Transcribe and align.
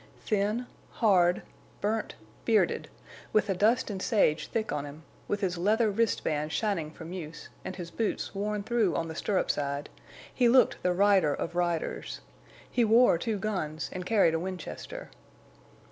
Thin, 0.25 0.65
hard, 0.93 1.43
burnt, 1.79 2.15
bearded, 2.43 2.89
with 3.31 3.45
the 3.45 3.53
dust 3.53 3.91
and 3.91 4.01
sage 4.01 4.47
thick 4.47 4.71
on 4.71 4.83
him, 4.83 5.03
with 5.27 5.41
his 5.41 5.59
leather 5.59 5.91
wrist 5.91 6.23
bands 6.23 6.55
shining 6.55 6.89
from 6.89 7.13
use, 7.13 7.49
and 7.63 7.75
his 7.75 7.91
boots 7.91 8.33
worn 8.33 8.63
through 8.63 8.95
on 8.95 9.09
the 9.09 9.15
stirrup 9.15 9.51
side, 9.51 9.89
he 10.33 10.49
looked 10.49 10.81
the 10.81 10.91
rider 10.91 11.35
of 11.35 11.53
riders. 11.53 12.21
He 12.67 12.83
wore 12.83 13.19
two 13.19 13.37
guns 13.37 13.91
and 13.93 14.03
carried 14.03 14.33
a 14.33 14.39
Winchester. 14.39 15.11